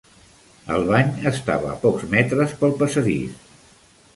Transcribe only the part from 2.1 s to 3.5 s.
metres pel passadís.